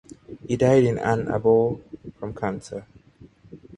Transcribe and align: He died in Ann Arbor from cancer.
He 0.47 0.57
died 0.57 0.85
in 0.85 0.97
Ann 0.97 1.27
Arbor 1.27 1.75
from 2.17 2.33
cancer. 2.33 2.87